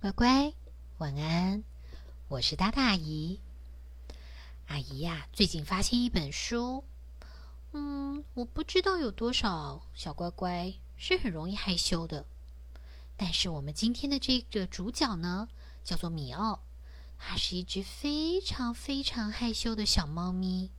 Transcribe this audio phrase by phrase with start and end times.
[0.00, 0.54] 乖乖，
[0.96, 1.62] 晚安。
[2.28, 3.38] 我是大大阿姨。
[4.68, 6.84] 阿姨呀，最近发现一本书。
[7.72, 12.24] 嗯，我不知道有多少小乖乖是很容易害羞的。
[13.18, 15.50] 但是我们今天的这个主角呢，
[15.84, 16.62] 叫做米奥，
[17.18, 20.70] 它是一只非常非常害羞的小猫咪。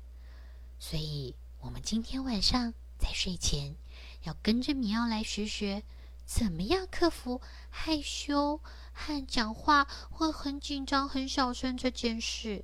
[0.80, 3.76] 所以，我们今天晚上在睡前
[4.24, 5.84] 要跟着米奥来学学，
[6.26, 8.60] 怎么样克服害羞。
[9.02, 12.64] 和讲话会很紧张、很小声这件事。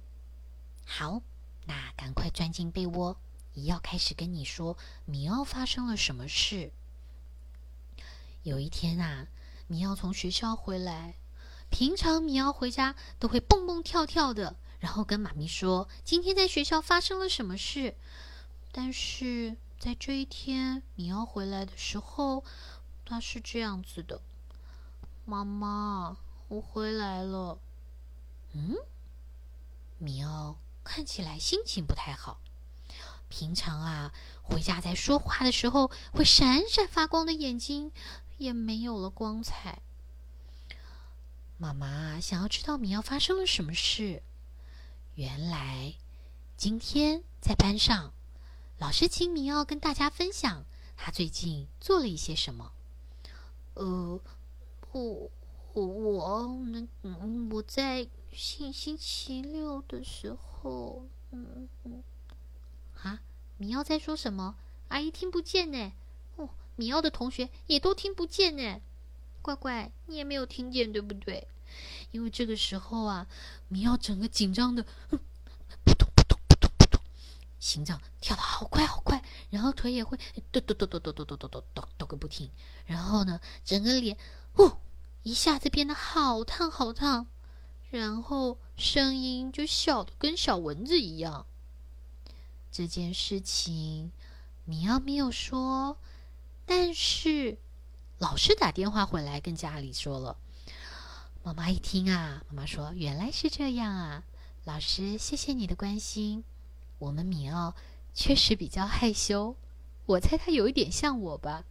[0.86, 1.22] 好，
[1.66, 3.18] 那赶快钻进被窝，
[3.54, 6.72] 也要开始跟你说米奥发生了什么事。
[8.44, 9.28] 有一天啊，
[9.68, 11.16] 米奥从学校回来，
[11.70, 17.96] 平常米奥回家都会蹦蹦跳跳的，然后跟妈咪说今天在学校发生了什么事。
[18.72, 22.44] 但是在这一天，米奥回来的时候，
[23.04, 24.22] 他是这样子的。
[25.26, 26.16] 妈妈，
[26.50, 27.60] 我回来了。
[28.54, 28.76] 嗯，
[29.98, 32.40] 米奥看起来心情不太好。
[33.30, 37.92] 平常啊，回家在说话的时候会闪闪发光的眼睛
[38.38, 39.82] 也没有了光彩。
[41.58, 44.24] 妈妈想要知道米奥发生了什么事。
[45.16, 45.96] 原来
[46.56, 48.14] 今天在班上，
[48.78, 50.64] 老师请米奥跟大家分享
[50.96, 52.72] 他最近做了一些什么。
[53.74, 54.22] 呃。
[54.94, 55.30] 我
[55.78, 56.88] 我我那，
[57.52, 62.02] 我在星星期六的时候，嗯嗯，
[63.04, 63.22] 啊，
[63.60, 64.56] 米奥在说什么？
[64.88, 65.92] 阿姨听不见呢。
[66.38, 68.82] 哦，米奥的同学也都听不见呢。
[69.44, 71.48] 乖乖，你也没有听见，对不对？
[72.10, 73.28] 因为这个时候啊，
[73.68, 77.00] 米奥整个紧张的，扑通扑通扑通扑通，
[77.60, 80.18] 心脏跳的好快好快，然后腿也会
[80.52, 82.50] 抖抖抖抖抖抖抖抖抖抖抖个不停，
[82.88, 84.18] 然后呢，整个脸，
[84.54, 84.80] 哦。
[85.24, 87.28] 一下子变得好烫好烫，
[87.90, 91.46] 然后声音就小的跟小蚊子一样。
[92.72, 94.12] 这件事情
[94.66, 95.98] 米奥没有说，
[96.66, 97.58] 但是
[98.20, 100.38] 老师打电话回来跟家里说了。
[101.44, 104.24] 妈妈一听啊，妈妈说：“原来是这样啊，
[104.66, 106.44] 老师，谢谢你的关心。
[107.00, 107.74] 我们米奥
[108.14, 109.56] 确实比较害羞，
[110.06, 111.64] 我猜他有一点像我吧。”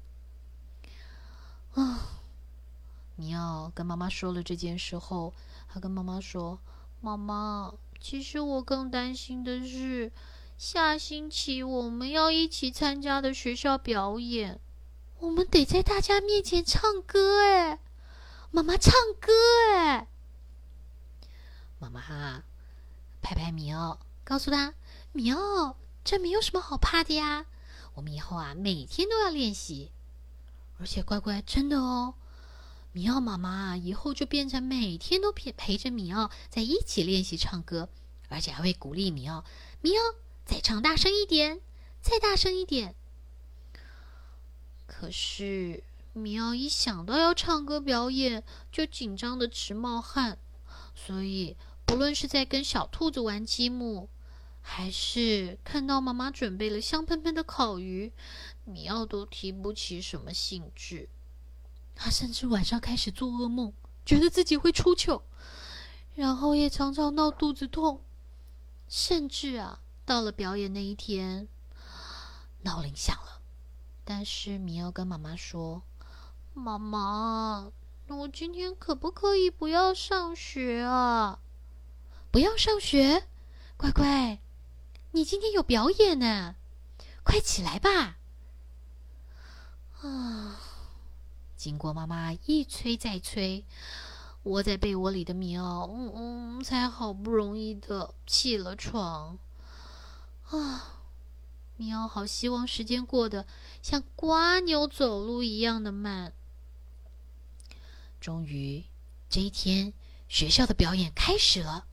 [1.74, 2.15] 啊。
[3.16, 5.32] 米奥跟妈妈说了这件事后，
[5.68, 6.58] 他跟妈妈说
[7.00, 10.12] ：“妈妈，其实我更担心的是，
[10.58, 14.60] 下星期我们要一起参加的学校表演，
[15.18, 17.42] 我们得在大家面前唱歌。
[17.42, 17.78] 哎，
[18.50, 19.32] 妈妈唱歌
[19.74, 20.08] 哎！
[21.78, 22.42] 妈妈，
[23.22, 24.74] 拍拍米奥，告诉他：
[25.12, 27.46] 米奥，这没有什么好怕的呀。
[27.94, 29.90] 我们以后啊，每天都要练习，
[30.78, 32.12] 而且乖乖，真的哦。”
[32.96, 37.90] 米奥妈妈以后就变成每天都陪陪着米奥在一起练习唱歌，
[38.30, 39.44] 而且还会鼓励米奥
[39.82, 40.14] ：“米奥，
[40.46, 41.60] 再唱大声一点，
[42.00, 42.94] 再大声一点。”
[44.88, 45.84] 可是
[46.14, 48.42] 米奥一想到要唱歌表演，
[48.72, 50.38] 就紧张的直冒汗。
[50.94, 54.08] 所以，不论是在跟小兔子玩积木，
[54.62, 58.10] 还是看到妈妈准备了香喷喷的烤鱼，
[58.64, 61.10] 米奥都提不起什么兴致。
[61.96, 63.72] 他甚至晚上开始做噩梦，
[64.04, 65.22] 觉得自己会出糗，
[66.14, 68.02] 然后也常常闹肚子痛，
[68.86, 71.48] 甚至啊，到了表演那一天，
[72.62, 73.40] 闹铃响了，
[74.04, 75.82] 但是米奥跟妈妈说
[76.52, 77.72] ：“妈妈，
[78.08, 81.40] 我今天可不可以不要上学啊？
[82.30, 83.26] 不要上学，
[83.78, 84.38] 乖乖，
[85.12, 86.56] 你今天有表演呢，
[87.24, 88.18] 快起来吧。
[90.06, 90.60] ”啊。
[91.66, 93.64] 经过妈妈一催再催，
[94.44, 99.36] 窝在被窝里的米奥，嗯嗯，才好不容易的起了床。
[100.48, 101.00] 啊，
[101.76, 103.48] 米奥好希望时间过得
[103.82, 106.32] 像瓜牛走路一样的慢。
[108.20, 108.84] 终于，
[109.28, 109.92] 这一天
[110.28, 111.86] 学校的表演开始了。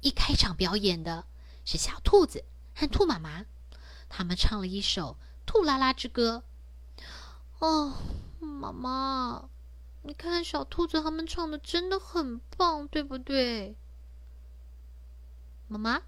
[0.00, 1.26] 一开场表演的
[1.66, 3.44] 是小兔子和兔妈妈，
[4.08, 6.44] 他们唱了一首《兔拉拉之歌》。
[7.58, 7.92] 哦。
[8.40, 9.48] 妈妈，
[10.02, 13.76] 你看小兔子他们唱的真的很棒，对不对？
[15.68, 16.02] 妈妈，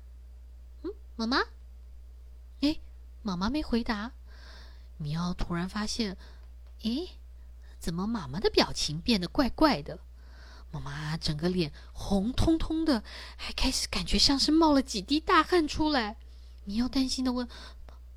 [0.82, 1.38] 嗯，妈妈，
[2.60, 2.78] 哎，
[3.22, 4.12] 妈妈没回答。
[4.96, 6.16] 米奥突然发现，
[6.82, 7.10] 诶，
[7.78, 10.00] 怎么妈妈的表情变得怪怪的？
[10.70, 13.02] 妈妈整个脸红彤彤的，
[13.36, 16.16] 还开始感觉像是冒了几滴大汗出来。
[16.64, 17.48] 米奥担心的问：“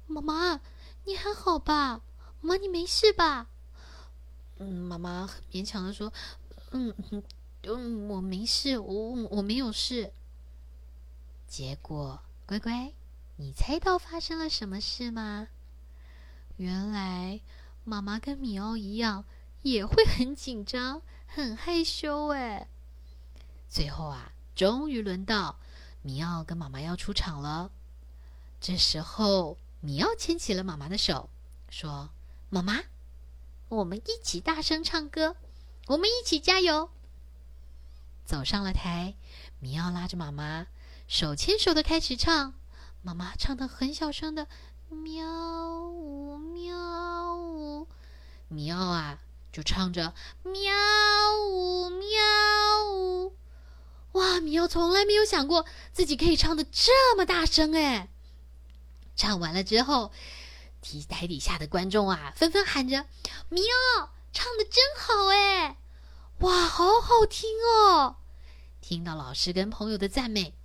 [0.06, 0.60] 妈妈，
[1.06, 2.02] 你还好吧？
[2.42, 3.48] 妈，你没事吧？”
[4.64, 6.14] 嗯，妈妈勉强的说
[6.70, 6.94] ：“嗯，
[7.64, 10.14] 嗯，我没事，我我没有事。”
[11.50, 12.94] 结果，乖乖，
[13.38, 15.48] 你猜到发生了什么事吗？
[16.58, 17.42] 原来，
[17.84, 19.26] 妈妈跟米奥一样，
[19.64, 22.28] 也会很紧张、很害羞。
[22.28, 22.68] 哎，
[23.68, 25.58] 最后啊，终于轮到
[26.04, 27.72] 米奥跟妈妈要出场了。
[28.60, 31.32] 这时候，米奥牵起了妈妈的手，
[31.68, 32.12] 说
[32.52, 32.84] ：“妈妈，
[33.72, 35.38] 我们一起大声唱歌，
[35.88, 36.90] 我们一起加油。”
[38.28, 39.16] 走上了台，
[39.62, 40.68] 米奥拉着妈妈。
[41.08, 42.54] 手牵手的开始唱，
[43.02, 44.48] 妈妈唱的很小声的，
[44.90, 47.88] 喵呜喵呜，
[48.50, 49.20] 米奥啊
[49.54, 50.14] 就唱着
[50.44, 50.54] 喵
[51.50, 52.20] 呜喵
[52.90, 53.36] 呜，
[54.14, 54.42] 哇！
[54.42, 58.10] 米奥从来没有想过自己可以唱的这么大声哎！
[59.16, 60.12] 唱完了之后，
[60.82, 63.06] 提台底下的观众啊纷纷喊着
[63.50, 63.64] ：“喵，
[64.34, 65.78] 唱的真好哎！
[66.40, 68.18] 哇，好好听哦！”
[68.82, 70.56] 听到老师跟朋友的赞美。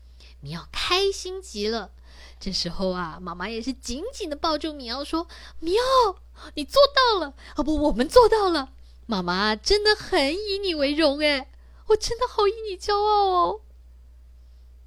[0.40, 1.92] 米奥开心极了，
[2.38, 5.26] 这时候啊，妈妈也是紧紧的抱住米奥，说
[5.60, 6.16] ：“米奥，
[6.54, 7.34] 你做到了！
[7.54, 8.72] 啊不，我们做到了！
[9.06, 11.50] 妈妈真的很以你为荣，哎，
[11.88, 13.60] 我真的好以你骄傲哦。”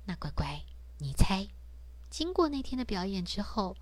[0.05, 0.63] 那乖乖，
[0.99, 1.49] 你猜，
[2.09, 3.75] 经过那天的表演之后，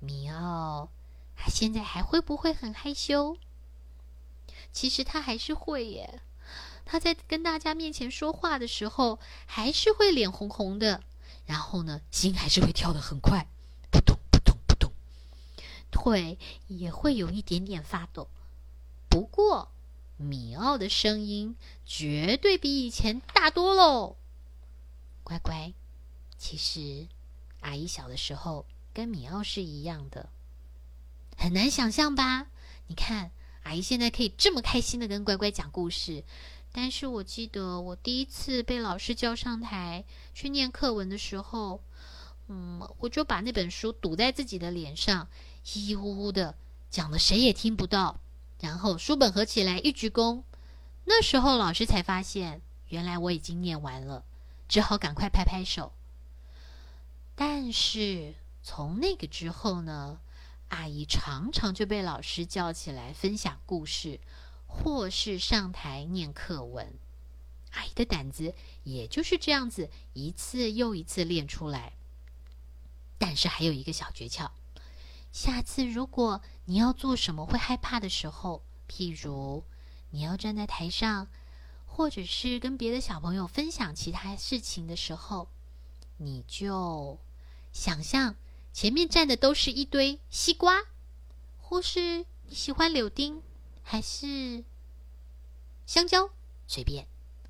[0.00, 0.90] 米奥
[1.36, 3.36] 他现在还会不会很害羞？
[4.72, 6.20] 其实他还是会耶。
[6.84, 11.02] 他在跟大家面前说话的时候，还是会脸红红的，
[11.44, 13.48] 然后呢，心还是会跳得很快，
[13.90, 14.92] 扑通扑通扑通，
[15.90, 16.38] 腿
[16.68, 18.28] 也会有一点点发抖。
[19.08, 19.72] 不过，
[20.16, 24.16] 米奥的声音绝对比以前大多喽。
[25.24, 25.72] 乖乖，
[26.38, 27.08] 其实
[27.60, 28.64] 阿姨小的时候
[28.96, 30.30] 跟米奥是一样的，
[31.36, 32.46] 很难想象吧？
[32.86, 33.30] 你看，
[33.64, 36.24] 阿姨现在可以这么开心的跟乖乖讲故事。
[36.72, 40.02] 但是我记得我第一次被老师叫上台
[40.32, 41.82] 去念课文的时候，
[42.48, 45.28] 嗯，我就把那本书堵在自己的脸上，
[45.62, 46.54] 稀稀呼呼的
[46.88, 48.18] 讲的谁也听不到。
[48.62, 50.42] 然后书本合起来一鞠躬，
[51.04, 54.24] 那时候老师才发现，原来我已经念完了，
[54.66, 55.92] 只好赶快拍拍手。
[57.34, 58.34] 但是
[58.66, 60.18] 从那个之后呢，
[60.70, 64.18] 阿姨常常就被老师叫起来分享故事。
[64.68, 66.98] 或是上台念课文，
[67.70, 68.52] 阿姨的胆子
[68.82, 71.94] 也就是这样子一次又一次练出来。
[73.16, 74.50] 但是还有一个小诀窍：
[75.32, 79.64] 下次如果你要做什么会害怕的时候，譬如
[80.10, 81.28] 你要站在台上，
[81.86, 85.48] 或者是跟别的小朋友分享其他事情的时候，
[86.18, 87.18] 你就
[87.72, 88.34] 想象
[88.76, 90.82] 前面站的都是一堆西瓜，
[91.56, 93.42] 或是你喜欢柳丁。
[93.82, 94.64] 还是
[95.86, 96.28] 香蕉，
[96.66, 97.06] 随便，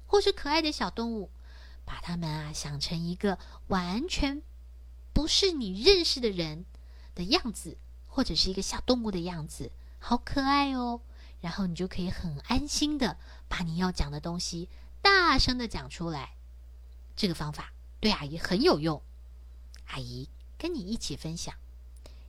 [0.06, 1.32] 或是可爱的小动物，
[1.84, 4.40] 把它们啊想成一个完全
[5.12, 6.64] 不是你认识的人
[7.16, 7.76] 的样子，
[8.06, 11.00] 或者是一个小动物的样子，好可爱哦。
[11.40, 13.18] 然后你就可以很安心的
[13.48, 14.68] 把你要讲的东西
[15.02, 16.36] 大声的讲出来。
[17.16, 19.02] 这个方法对阿姨很有用，
[19.86, 20.28] 阿姨
[20.66, 21.54] 跟你一起分享。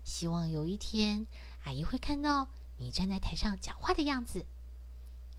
[0.04, 1.26] 希望有一天
[1.64, 2.48] 阿姨会看到。
[2.80, 4.46] 你站在台上讲话的样子，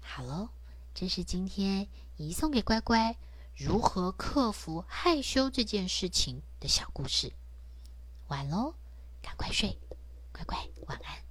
[0.00, 0.48] 好喽，
[0.92, 1.86] 这是今天
[2.16, 3.16] 姨送给乖乖
[3.54, 7.32] 如何克服害羞这件事情的小故事。
[8.26, 8.74] 晚喽，
[9.22, 9.78] 赶快睡，
[10.32, 11.27] 乖乖晚安。